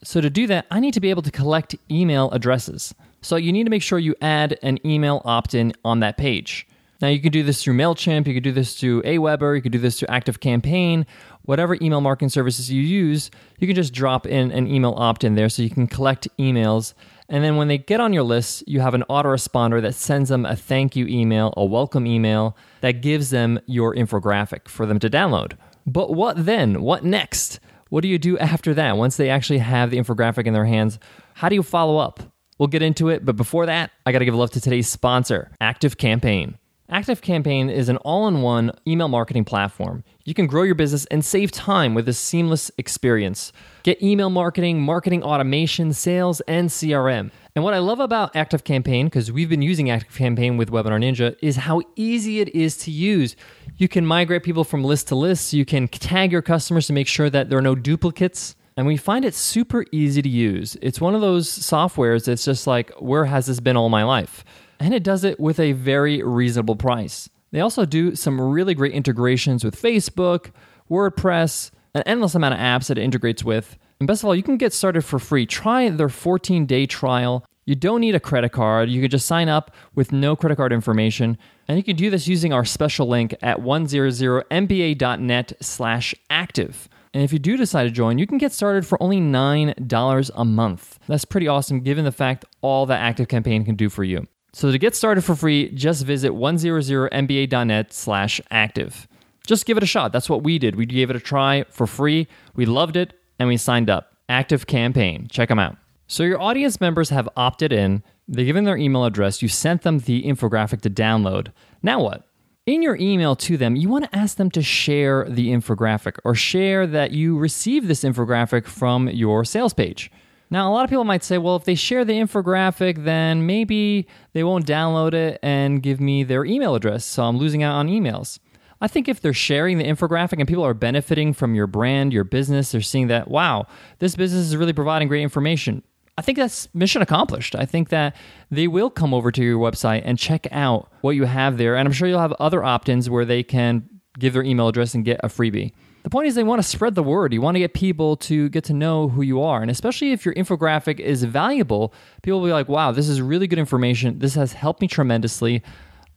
So, 0.02 0.20
to 0.20 0.29
do 0.29 0.47
that, 0.49 0.67
I 0.70 0.81
need 0.81 0.94
to 0.94 1.00
be 1.00 1.11
able 1.11 1.23
to 1.23 1.31
collect 1.31 1.76
email 1.90 2.31
addresses. 2.32 2.94
So, 3.25 3.37
you 3.37 3.53
need 3.53 3.65
to 3.65 3.71
make 3.71 3.82
sure 3.82 3.99
you 3.99 4.15
add 4.21 4.59
an 4.62 4.79
email 4.87 5.23
opt 5.25 5.55
in 5.55 5.73
on 5.85 6.00
that 6.00 6.17
page. 6.17 6.67
Now, 7.00 7.09
you 7.09 7.21
can 7.21 7.32
do 7.32 7.43
this 7.43 7.62
through 7.62 7.75
MailChimp, 7.75 8.26
you 8.26 8.35
can 8.35 8.43
do 8.43 8.53
this 8.53 8.79
through 8.79 9.03
Aweber, 9.03 9.56
you 9.56 9.62
can 9.62 9.73
do 9.73 9.79
this 9.79 9.99
through 9.99 10.09
ActiveCampaign, 10.09 11.05
whatever 11.43 11.76
email 11.82 12.00
marketing 12.00 12.29
services 12.29 12.71
you 12.71 12.81
use, 12.81 13.31
you 13.59 13.67
can 13.67 13.75
just 13.75 13.93
drop 13.93 14.26
in 14.26 14.53
an 14.53 14.67
email 14.69 14.94
opt 14.97 15.25
in 15.25 15.35
there 15.35 15.49
so 15.49 15.62
you 15.62 15.71
can 15.71 15.87
collect 15.87 16.29
emails 16.38 16.94
and 17.29 17.43
then 17.43 17.56
when 17.56 17.69
they 17.69 17.79
get 17.79 18.00
on 18.00 18.12
your 18.12 18.23
list, 18.23 18.65
you 18.69 18.81
have 18.81 18.94
an 18.94 19.05
autoresponder 19.09 19.81
that 19.82 19.94
sends 19.94 20.29
them 20.29 20.44
a 20.44 20.55
thank 20.55 20.94
you 20.94 21.06
email, 21.06 21.55
a 21.56 21.65
welcome 21.65 22.06
email 22.06 22.56
that 22.81 23.00
gives 23.00 23.31
them 23.31 23.59
your 23.67 23.94
infographic 23.94 24.69
for 24.69 24.85
them 24.85 24.99
to 24.99 25.09
download. 25.09 25.55
But 25.87 26.12
what 26.12 26.44
then? 26.44 26.82
What 26.82 27.05
next? 27.05 27.61
What 27.88 28.03
do 28.03 28.09
you 28.09 28.19
do 28.19 28.37
after 28.38 28.75
that? 28.75 28.97
Once 28.97 29.17
they 29.17 29.31
actually 29.31 29.59
have 29.59 29.91
the 29.91 29.97
infographic 29.97 30.47
in 30.47 30.53
their 30.53 30.67
hands, 30.67 30.99
how 31.35 31.49
do 31.49 31.55
you 31.55 31.62
follow 31.62 31.97
up? 31.97 32.33
We'll 32.58 32.68
get 32.68 32.82
into 32.82 33.08
it, 33.08 33.24
but 33.24 33.36
before 33.36 33.66
that, 33.66 33.90
I 34.06 34.12
got 34.12 34.20
to 34.20 34.24
give 34.24 34.34
love 34.34 34.50
to 34.52 34.60
today's 34.60 34.88
sponsor, 34.88 35.50
Active 35.60 35.98
Campaign. 35.98 36.58
Active 36.90 37.22
Campaign 37.22 37.70
is 37.70 37.88
an 37.88 37.96
all 37.98 38.28
in 38.28 38.42
one 38.42 38.70
email 38.86 39.08
marketing 39.08 39.44
platform. 39.44 40.04
You 40.24 40.34
can 40.34 40.46
grow 40.46 40.62
your 40.62 40.74
business 40.74 41.06
and 41.06 41.24
save 41.24 41.50
time 41.50 41.94
with 41.94 42.06
a 42.08 42.12
seamless 42.12 42.70
experience. 42.76 43.52
Get 43.84 44.02
email 44.02 44.28
marketing, 44.28 44.82
marketing 44.82 45.23
automation, 45.23 45.94
sales, 45.94 46.42
and 46.42 46.68
CRM. 46.68 47.30
And 47.56 47.64
what 47.64 47.73
I 47.73 47.78
love 47.78 48.00
about 48.00 48.37
Active 48.37 48.64
Campaign, 48.64 49.06
because 49.06 49.32
we've 49.32 49.49
been 49.49 49.62
using 49.62 49.90
Active 49.90 50.14
Campaign 50.14 50.58
with 50.58 50.70
Webinar 50.70 51.02
Ninja, 51.02 51.37
is 51.40 51.56
how 51.56 51.80
easy 51.96 52.40
it 52.40 52.54
is 52.54 52.76
to 52.78 52.90
use. 52.90 53.34
You 53.78 53.88
can 53.88 54.04
migrate 54.04 54.42
people 54.42 54.64
from 54.64 54.84
list 54.84 55.08
to 55.08 55.14
list, 55.14 55.54
you 55.54 55.64
can 55.64 55.88
tag 55.88 56.32
your 56.32 56.42
customers 56.42 56.87
to 56.88 56.92
make 56.92 57.08
sure 57.08 57.30
that 57.30 57.49
there 57.49 57.58
are 57.58 57.62
no 57.62 57.75
duplicates. 57.75 58.56
And 58.76 58.87
we 58.87 58.97
find 58.97 59.25
it 59.25 59.35
super 59.35 59.85
easy 59.93 60.21
to 60.21 60.28
use. 60.28 60.76
It's 60.83 61.00
one 61.00 61.14
of 61.14 61.21
those 61.21 61.49
softwares 61.49 62.25
that's 62.25 62.45
just 62.45 62.66
like, 62.66 62.90
where 62.99 63.25
has 63.25 63.47
this 63.47 63.61
been 63.61 63.76
all 63.76 63.88
my 63.88 64.02
life? 64.02 64.45
And 64.81 64.93
it 64.93 65.04
does 65.04 65.23
it 65.23 65.38
with 65.38 65.61
a 65.61 65.73
very 65.73 66.23
reasonable 66.23 66.76
price. 66.76 67.28
They 67.52 67.61
also 67.61 67.85
do 67.85 68.16
some 68.16 68.40
really 68.40 68.75
great 68.75 68.93
integrations 68.93 69.62
with 69.62 69.81
Facebook, 69.81 70.50
WordPress, 70.90 71.71
an 71.95 72.02
endless 72.04 72.35
amount 72.35 72.54
of 72.54 72.61
apps 72.61 72.88
that 72.88 72.99
it 72.99 73.04
integrates 73.04 73.45
with. 73.45 73.78
And 74.00 74.09
best 74.09 74.23
of 74.23 74.26
all, 74.26 74.35
you 74.35 74.43
can 74.43 74.57
get 74.57 74.73
started 74.73 75.02
for 75.02 75.21
free. 75.21 75.47
Try 75.47 75.88
their 75.88 76.09
14 76.09 76.66
day 76.66 76.87
trial. 76.87 77.45
You 77.64 77.76
don't 77.76 78.00
need 78.00 78.16
a 78.16 78.21
credit 78.21 78.50
card. 78.50 78.90
You 78.90 79.00
can 79.00 79.11
just 79.11 79.26
sign 79.26 79.49
up 79.49 79.71
with 79.95 80.12
no 80.12 80.35
credit 80.37 80.57
card 80.57 80.73
information. 80.73 81.38
And 81.69 81.78
you 81.78 81.85
can 81.85 81.97
do 81.97 82.11
this 82.11 82.26
using 82.28 82.52
our 82.52 82.64
special 82.64 83.07
link 83.07 83.35
at 83.40 83.59
100mba.net 83.61 85.52
slash 85.61 86.14
active. 86.28 86.88
And 87.14 87.23
if 87.23 87.33
you 87.33 87.38
do 87.38 87.56
decide 87.56 87.85
to 87.85 87.90
join, 87.90 88.18
you 88.18 88.26
can 88.26 88.37
get 88.37 88.52
started 88.52 88.87
for 88.87 89.02
only 89.02 89.21
$9 89.21 90.30
a 90.35 90.44
month. 90.44 90.99
That's 91.06 91.25
pretty 91.25 91.49
awesome 91.49 91.80
given 91.80 92.04
the 92.04 92.12
fact 92.12 92.44
all 92.61 92.85
that 92.87 93.00
Active 93.00 93.28
Campaign 93.28 93.64
can 93.64 93.76
do 93.76 93.88
for 93.88 94.04
you. 94.04 94.26
So 94.52 94.71
to 94.71 94.78
get 94.78 94.94
started 94.94 95.23
for 95.25 95.35
free, 95.35 95.71
just 95.71 96.04
visit 96.04 96.33
100mba.net 96.33 97.92
slash 97.92 98.40
active 98.50 99.09
just 99.47 99.66
give 99.66 99.76
it 99.76 99.83
a 99.83 99.87
shot. 99.87 100.12
That's 100.12 100.30
what 100.30 100.42
we 100.42 100.59
did. 100.59 100.75
We 100.75 100.87
gave 100.87 101.11
it 101.11 101.16
a 101.16 101.21
try 101.21 101.64
for 101.71 101.87
free. 101.87 102.26
We 102.54 102.66
loved 102.66 102.97
it 102.97 103.18
and 103.38 103.49
we 103.49 103.56
signed 103.56 103.90
up. 103.90 104.16
Active 104.28 104.66
campaign. 104.66 105.28
Check 105.28 105.49
them 105.49 105.59
out. 105.59 105.76
So 106.06 106.23
your 106.23 106.40
audience 106.40 106.80
members 106.80 107.11
have 107.11 107.28
opted 107.37 107.73
in. 107.73 108.02
They've 108.26 108.47
given 108.47 108.64
their 108.64 108.76
email 108.76 109.04
address. 109.04 109.42
You 109.42 109.49
sent 109.49 109.83
them 109.83 110.00
the 110.00 110.23
infographic 110.23 110.80
to 110.83 110.90
download. 110.90 111.52
Now 111.83 112.02
what? 112.02 112.26
In 112.66 112.80
your 112.80 112.97
email 112.97 113.37
to 113.37 113.59
them, 113.59 113.76
you 113.76 113.90
want 113.90 114.11
to 114.11 114.16
ask 114.16 114.38
them 114.38 114.50
to 114.52 114.62
share 114.62 115.26
the 115.28 115.50
infographic 115.50 116.16
or 116.25 116.35
share 116.35 116.87
that 116.87 117.11
you 117.11 117.37
received 117.37 117.88
this 117.88 118.04
infographic 118.04 118.64
from 118.64 119.06
your 119.11 119.44
sales 119.44 119.75
page. 119.75 120.11
Now, 120.49 120.71
a 120.71 120.73
lot 120.73 120.85
of 120.85 120.88
people 120.88 121.04
might 121.04 121.23
say, 121.23 121.37
well, 121.37 121.56
if 121.56 121.64
they 121.64 121.75
share 121.75 122.06
the 122.06 122.14
infographic, 122.14 123.04
then 123.04 123.44
maybe 123.44 124.09
they 124.33 124.44
won't 124.44 124.64
download 124.64 125.12
it 125.12 125.40
and 125.42 125.83
give 125.83 126.00
me 126.00 126.25
their 126.25 126.47
email 126.47 126.75
address, 126.75 127.04
so 127.04 127.25
I'm 127.25 127.37
losing 127.37 127.62
out 127.62 127.75
on 127.75 127.88
emails. 127.88 128.38
I 128.80 128.88
think 128.88 129.09
if 129.09 129.21
they're 129.21 129.35
sharing 129.35 129.76
the 129.76 129.85
infographic 129.85 130.38
and 130.38 130.49
people 130.49 130.64
are 130.64 130.73
benefiting 130.73 131.35
from 131.35 131.54
your 131.54 131.66
brand, 131.66 132.14
your 132.14 132.25
business, 132.25 132.73
they're 132.73 132.80
seeing 132.80 133.09
that, 133.09 133.28
wow, 133.28 133.66
this 133.99 134.16
business 134.16 134.47
is 134.47 134.56
really 134.56 134.73
providing 134.73 135.09
great 135.09 135.23
information. 135.23 135.83
I 136.16 136.23
think 136.23 136.38
that's 136.38 136.73
mission 136.75 137.02
accomplished. 137.02 137.56
I 137.56 137.66
think 137.66 137.88
that 137.88 138.14
they 138.50 138.68
will 138.68 138.90
come 138.90 139.12
over 139.12 139.33
to 139.33 139.42
your 139.42 139.59
website 139.59 140.02
and 140.04 140.18
check 140.18 140.47
out 140.52 140.90
what 141.00 141.16
you 141.16 141.25
have 141.25 141.59
there. 141.59 141.76
And 141.76 141.88
I'm 141.88 141.92
sure 141.92 142.06
you'll 142.06 142.21
have 142.21 142.33
other 142.35 142.62
opt 142.62 142.88
ins 142.88 143.11
where 143.11 143.25
they 143.25 143.42
can 143.42 143.88
give 144.18 144.33
their 144.33 144.44
email 144.44 144.68
address 144.68 144.94
and 144.94 145.04
get 145.04 145.21
a 145.25 145.28
freebie. 145.28 145.73
The 146.04 146.11
point 146.11 146.28
is, 146.28 146.35
they 146.35 146.44
want 146.44 146.62
to 146.62 146.68
spread 146.68 146.94
the 146.94 147.02
word. 147.02 147.33
You 147.33 147.40
want 147.40 147.54
to 147.54 147.61
get 147.61 147.73
people 147.73 148.16
to 148.18 148.50
get 148.50 148.62
to 148.64 148.75
know 148.75 149.09
who 149.09 149.23
you 149.23 149.40
are. 149.40 149.62
And 149.62 149.71
especially 149.71 150.12
if 150.12 150.25
your 150.25 150.35
infographic 150.35 151.00
is 151.00 151.25
valuable, 151.25 151.94
people 152.23 152.40
will 152.40 152.47
be 152.47 152.52
like, 152.52 152.68
wow, 152.68 152.92
this 152.92 153.09
is 153.09 153.23
really 153.23 153.47
good 153.47 153.59
information. 153.59 154.18
This 154.18 154.35
has 154.35 154.52
helped 154.52 154.83
me 154.83 154.87
tremendously. 154.87 155.62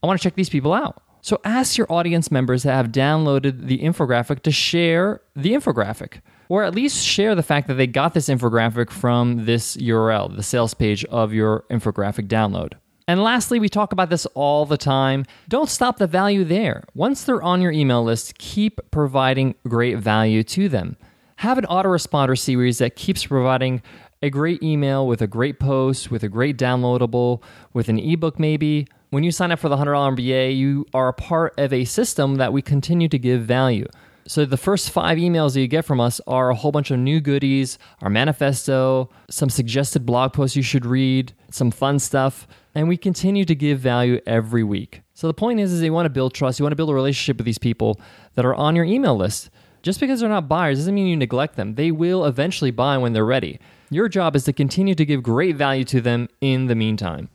I 0.03 0.07
want 0.07 0.19
to 0.19 0.23
check 0.23 0.35
these 0.35 0.49
people 0.49 0.73
out. 0.73 1.01
So 1.21 1.39
ask 1.43 1.77
your 1.77 1.91
audience 1.91 2.29
members 2.31 2.63
that 2.63 2.73
have 2.73 2.89
downloaded 2.89 3.67
the 3.67 3.79
infographic 3.79 4.43
to 4.43 4.51
share 4.51 5.21
the 5.35 5.53
infographic, 5.53 6.21
or 6.49 6.63
at 6.63 6.75
least 6.75 7.05
share 7.05 7.35
the 7.35 7.43
fact 7.43 7.67
that 7.67 7.75
they 7.75 7.87
got 7.87 8.13
this 8.13 8.29
infographic 8.29 8.89
from 8.89 9.45
this 9.45 9.77
URL, 9.77 10.35
the 10.35 10.43
sales 10.43 10.73
page 10.73 11.03
of 11.05 11.33
your 11.33 11.65
infographic 11.69 12.27
download. 12.27 12.73
And 13.09 13.23
lastly, 13.23 13.59
we 13.59 13.69
talk 13.69 13.93
about 13.93 14.09
this 14.09 14.25
all 14.27 14.65
the 14.65 14.77
time. 14.77 15.25
Don't 15.47 15.69
stop 15.69 15.97
the 15.97 16.07
value 16.07 16.43
there. 16.43 16.83
Once 16.93 17.23
they're 17.23 17.41
on 17.41 17.61
your 17.61 17.71
email 17.71 18.03
list, 18.03 18.37
keep 18.37 18.81
providing 18.91 19.55
great 19.67 19.97
value 19.97 20.43
to 20.43 20.67
them. 20.67 20.97
Have 21.37 21.57
an 21.57 21.65
autoresponder 21.65 22.37
series 22.37 22.79
that 22.79 22.97
keeps 22.97 23.25
providing 23.25 23.81
a 24.21 24.29
great 24.29 24.61
email 24.61 25.07
with 25.07 25.21
a 25.21 25.27
great 25.27 25.59
post, 25.59 26.11
with 26.11 26.23
a 26.23 26.29
great 26.29 26.57
downloadable, 26.57 27.41
with 27.73 27.87
an 27.87 27.99
ebook 27.99 28.39
maybe. 28.39 28.87
When 29.09 29.23
you 29.23 29.31
sign 29.31 29.51
up 29.53 29.59
for 29.59 29.69
the 29.69 29.77
$100 29.77 30.17
MBA, 30.17 30.57
you 30.57 30.85
are 30.93 31.07
a 31.07 31.13
part 31.13 31.57
of 31.57 31.71
a 31.71 31.85
system 31.85 32.35
that 32.35 32.51
we 32.51 32.61
continue 32.61 33.07
to 33.07 33.19
give 33.19 33.43
value. 33.43 33.85
So 34.27 34.45
the 34.45 34.57
first 34.57 34.89
five 34.89 35.17
emails 35.17 35.53
that 35.53 35.61
you 35.61 35.67
get 35.67 35.85
from 35.85 36.01
us 36.01 36.19
are 36.27 36.49
a 36.49 36.55
whole 36.55 36.71
bunch 36.71 36.91
of 36.91 36.99
new 36.99 37.21
goodies, 37.21 37.79
our 38.01 38.09
manifesto, 38.09 39.09
some 39.29 39.49
suggested 39.49 40.05
blog 40.05 40.33
posts 40.33 40.55
you 40.55 40.63
should 40.63 40.85
read, 40.85 41.33
some 41.49 41.71
fun 41.71 41.97
stuff 41.99 42.47
and 42.77 42.87
we 42.87 42.95
continue 42.95 43.43
to 43.43 43.55
give 43.55 43.79
value 43.79 44.21
every 44.27 44.63
week. 44.63 45.01
So 45.15 45.25
the 45.25 45.33
point 45.33 45.59
is, 45.59 45.73
is 45.73 45.81
you 45.81 45.91
want 45.91 46.05
to 46.05 46.11
build 46.11 46.35
trust, 46.35 46.59
you 46.59 46.63
want 46.63 46.73
to 46.73 46.75
build 46.75 46.91
a 46.91 46.93
relationship 46.93 47.37
with 47.37 47.45
these 47.47 47.57
people 47.57 47.99
that 48.35 48.45
are 48.45 48.53
on 48.53 48.75
your 48.75 48.85
email 48.85 49.15
list. 49.17 49.49
Just 49.81 49.99
because 49.99 50.19
they're 50.19 50.29
not 50.29 50.47
buyers 50.47 50.77
doesn't 50.77 50.93
mean 50.93 51.07
you 51.07 51.17
neglect 51.17 51.55
them. 51.55 51.73
They 51.73 51.89
will 51.89 52.23
eventually 52.25 52.69
buy 52.69 52.99
when 52.99 53.13
they're 53.13 53.25
ready. 53.25 53.59
Your 53.89 54.07
job 54.07 54.35
is 54.35 54.43
to 54.43 54.53
continue 54.53 54.93
to 54.93 55.05
give 55.05 55.23
great 55.23 55.55
value 55.55 55.85
to 55.85 56.01
them 56.01 56.29
in 56.39 56.67
the 56.67 56.75
meantime. 56.75 57.29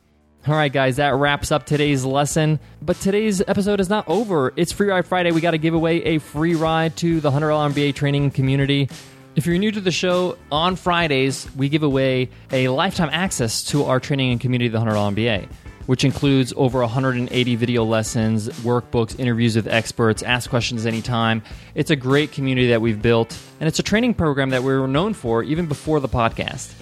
All 0.45 0.55
right, 0.55 0.73
guys, 0.73 0.97
that 0.97 1.15
wraps 1.15 1.53
up 1.53 1.65
today's 1.65 2.03
lesson. 2.03 2.59
But 2.81 2.97
today's 2.97 3.41
episode 3.47 3.79
is 3.79 3.87
not 3.87 4.09
over. 4.09 4.51
It's 4.57 4.73
Free 4.73 4.89
Ride 4.89 5.07
Friday. 5.07 5.31
We 5.31 5.39
got 5.39 5.51
to 5.51 5.57
give 5.57 5.73
away 5.73 6.03
a 6.03 6.17
free 6.17 6.53
ride 6.53 6.97
to 6.97 7.21
the 7.21 7.31
$100 7.31 7.71
MBA 7.73 7.95
training 7.95 8.29
community. 8.31 8.89
If 9.37 9.45
you're 9.45 9.57
new 9.57 9.71
to 9.71 9.79
the 9.79 9.89
show, 9.89 10.37
on 10.51 10.75
Fridays, 10.75 11.47
we 11.55 11.69
give 11.69 11.83
away 11.83 12.29
a 12.51 12.67
lifetime 12.67 13.09
access 13.13 13.63
to 13.67 13.85
our 13.85 14.01
training 14.01 14.33
and 14.33 14.41
community, 14.41 14.67
the 14.67 14.79
$100 14.79 15.15
MBA, 15.15 15.47
which 15.85 16.03
includes 16.03 16.53
over 16.57 16.81
180 16.81 17.55
video 17.55 17.85
lessons, 17.85 18.49
workbooks, 18.49 19.17
interviews 19.17 19.55
with 19.55 19.67
experts, 19.67 20.23
ask 20.23 20.49
questions 20.49 20.85
anytime. 20.85 21.41
It's 21.73 21.89
a 21.89 21.95
great 21.95 22.33
community 22.33 22.67
that 22.67 22.81
we've 22.81 23.01
built, 23.01 23.39
and 23.61 23.69
it's 23.69 23.79
a 23.79 23.83
training 23.83 24.15
program 24.15 24.49
that 24.49 24.61
we 24.63 24.73
are 24.73 24.89
known 24.89 25.13
for 25.13 25.41
even 25.41 25.67
before 25.67 26.01
the 26.01 26.09
podcast. 26.09 26.73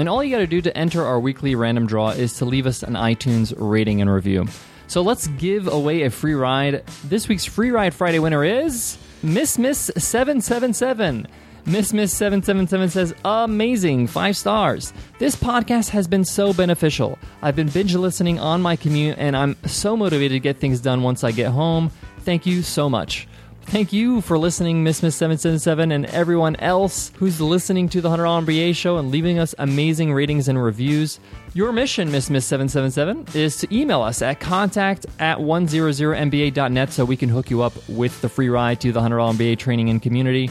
And 0.00 0.08
all 0.08 0.24
you 0.24 0.30
got 0.30 0.38
to 0.38 0.46
do 0.46 0.62
to 0.62 0.74
enter 0.74 1.04
our 1.04 1.20
weekly 1.20 1.54
random 1.54 1.86
draw 1.86 2.08
is 2.08 2.38
to 2.38 2.46
leave 2.46 2.66
us 2.66 2.82
an 2.82 2.94
iTunes 2.94 3.52
rating 3.58 4.00
and 4.00 4.10
review. 4.10 4.46
So 4.86 5.02
let's 5.02 5.26
give 5.26 5.68
away 5.68 6.04
a 6.04 6.10
free 6.10 6.32
ride. 6.32 6.86
This 7.04 7.28
week's 7.28 7.44
Free 7.44 7.70
Ride 7.70 7.92
Friday 7.92 8.18
winner 8.18 8.42
is 8.42 8.96
Miss 9.22 9.58
Miss 9.58 9.90
777. 9.98 11.28
Miss 11.66 11.92
Miss 11.92 12.14
777 12.14 12.88
says, 12.88 13.14
Amazing, 13.26 14.06
five 14.06 14.38
stars. 14.38 14.94
This 15.18 15.36
podcast 15.36 15.90
has 15.90 16.08
been 16.08 16.24
so 16.24 16.54
beneficial. 16.54 17.18
I've 17.42 17.54
been 17.54 17.68
binge 17.68 17.94
listening 17.94 18.38
on 18.38 18.62
my 18.62 18.76
commute, 18.76 19.18
and 19.18 19.36
I'm 19.36 19.54
so 19.66 19.98
motivated 19.98 20.36
to 20.36 20.40
get 20.40 20.56
things 20.56 20.80
done 20.80 21.02
once 21.02 21.24
I 21.24 21.32
get 21.32 21.50
home. 21.50 21.90
Thank 22.20 22.46
you 22.46 22.62
so 22.62 22.88
much. 22.88 23.28
Thank 23.66 23.92
you 23.92 24.20
for 24.20 24.36
listening, 24.36 24.82
Miss 24.82 25.00
Miss 25.00 25.14
777, 25.14 25.92
and 25.92 26.06
everyone 26.06 26.56
else 26.56 27.12
who's 27.16 27.40
listening 27.40 27.88
to 27.90 28.00
the 28.00 28.08
100 28.08 28.46
MBA 28.46 28.74
show 28.74 28.96
and 28.96 29.12
leaving 29.12 29.38
us 29.38 29.54
amazing 29.58 30.12
ratings 30.12 30.48
and 30.48 30.60
reviews. 30.60 31.20
Your 31.54 31.70
mission, 31.70 32.10
Miss 32.10 32.30
Miss 32.30 32.44
777, 32.46 33.40
is 33.40 33.56
to 33.58 33.72
email 33.72 34.02
us 34.02 34.22
at 34.22 34.40
contact 34.40 35.06
at 35.20 35.38
100mba.net 35.38 36.92
so 36.92 37.04
we 37.04 37.16
can 37.16 37.28
hook 37.28 37.48
you 37.48 37.62
up 37.62 37.72
with 37.88 38.20
the 38.22 38.28
free 38.28 38.48
ride 38.48 38.80
to 38.80 38.90
the 38.90 38.98
100 39.00 39.18
MBA 39.18 39.58
training 39.58 39.88
and 39.88 40.02
community. 40.02 40.50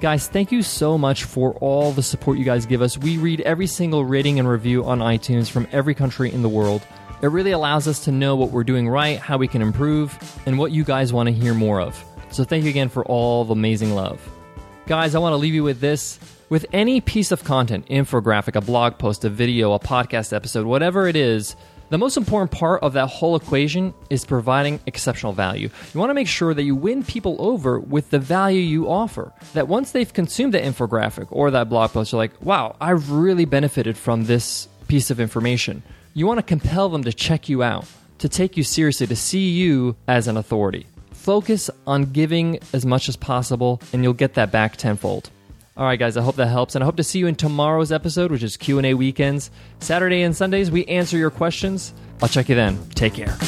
Guys, 0.00 0.28
thank 0.28 0.50
you 0.50 0.62
so 0.62 0.96
much 0.96 1.24
for 1.24 1.52
all 1.54 1.92
the 1.92 2.02
support 2.02 2.38
you 2.38 2.44
guys 2.44 2.64
give 2.64 2.80
us. 2.80 2.96
We 2.96 3.18
read 3.18 3.42
every 3.42 3.66
single 3.66 4.06
rating 4.06 4.38
and 4.38 4.48
review 4.48 4.84
on 4.84 5.00
iTunes 5.00 5.50
from 5.50 5.68
every 5.70 5.94
country 5.94 6.32
in 6.32 6.40
the 6.40 6.48
world. 6.48 6.82
It 7.20 7.26
really 7.28 7.52
allows 7.52 7.86
us 7.88 8.04
to 8.04 8.12
know 8.12 8.36
what 8.36 8.50
we're 8.50 8.64
doing 8.64 8.88
right, 8.88 9.18
how 9.18 9.36
we 9.36 9.48
can 9.48 9.60
improve, 9.60 10.18
and 10.46 10.58
what 10.58 10.72
you 10.72 10.82
guys 10.82 11.12
want 11.12 11.26
to 11.28 11.32
hear 11.32 11.52
more 11.52 11.80
of. 11.80 12.02
So 12.34 12.42
thank 12.42 12.64
you 12.64 12.70
again 12.70 12.88
for 12.88 13.04
all 13.04 13.44
the 13.44 13.52
amazing 13.52 13.94
love. 13.94 14.20
Guys, 14.86 15.14
I 15.14 15.20
want 15.20 15.34
to 15.34 15.36
leave 15.36 15.54
you 15.54 15.62
with 15.62 15.78
this. 15.78 16.18
With 16.48 16.66
any 16.72 17.00
piece 17.00 17.30
of 17.30 17.44
content, 17.44 17.86
infographic, 17.86 18.56
a 18.56 18.60
blog 18.60 18.98
post, 18.98 19.24
a 19.24 19.30
video, 19.30 19.72
a 19.72 19.78
podcast 19.78 20.32
episode, 20.32 20.66
whatever 20.66 21.06
it 21.06 21.14
is, 21.14 21.54
the 21.90 21.98
most 21.98 22.16
important 22.16 22.50
part 22.50 22.82
of 22.82 22.94
that 22.94 23.06
whole 23.06 23.36
equation 23.36 23.94
is 24.10 24.24
providing 24.24 24.80
exceptional 24.84 25.32
value. 25.32 25.70
You 25.94 26.00
want 26.00 26.10
to 26.10 26.14
make 26.14 26.26
sure 26.26 26.52
that 26.54 26.64
you 26.64 26.74
win 26.74 27.04
people 27.04 27.36
over 27.38 27.78
with 27.78 28.10
the 28.10 28.18
value 28.18 28.60
you 28.60 28.90
offer. 28.90 29.32
That 29.52 29.68
once 29.68 29.92
they've 29.92 30.12
consumed 30.12 30.54
that 30.54 30.64
infographic 30.64 31.28
or 31.30 31.52
that 31.52 31.68
blog 31.68 31.92
post, 31.92 32.10
they're 32.10 32.18
like, 32.18 32.42
wow, 32.42 32.74
I've 32.80 33.12
really 33.12 33.44
benefited 33.44 33.96
from 33.96 34.24
this 34.24 34.66
piece 34.88 35.12
of 35.12 35.20
information. 35.20 35.84
You 36.14 36.26
want 36.26 36.38
to 36.38 36.42
compel 36.42 36.88
them 36.88 37.04
to 37.04 37.12
check 37.12 37.48
you 37.48 37.62
out, 37.62 37.86
to 38.18 38.28
take 38.28 38.56
you 38.56 38.64
seriously, 38.64 39.06
to 39.06 39.14
see 39.14 39.50
you 39.50 39.94
as 40.08 40.26
an 40.26 40.36
authority. 40.36 40.88
Focus 41.24 41.70
on 41.86 42.12
giving 42.12 42.58
as 42.74 42.84
much 42.84 43.08
as 43.08 43.16
possible, 43.16 43.80
and 43.94 44.04
you'll 44.04 44.12
get 44.12 44.34
that 44.34 44.52
back 44.52 44.76
tenfold. 44.76 45.30
All 45.74 45.86
right, 45.86 45.98
guys, 45.98 46.18
I 46.18 46.22
hope 46.22 46.36
that 46.36 46.48
helps, 46.48 46.74
and 46.74 46.84
I 46.84 46.84
hope 46.84 46.96
to 46.96 47.02
see 47.02 47.18
you 47.18 47.26
in 47.26 47.34
tomorrow's 47.34 47.90
episode, 47.90 48.30
which 48.30 48.42
is 48.42 48.58
Q&A 48.58 48.92
weekends. 48.92 49.50
Saturday 49.80 50.20
and 50.20 50.36
Sundays, 50.36 50.70
we 50.70 50.84
answer 50.84 51.16
your 51.16 51.30
questions. 51.30 51.94
I'll 52.20 52.28
check 52.28 52.50
you 52.50 52.54
then. 52.54 52.78
Take 52.90 53.14
care. 53.14 53.38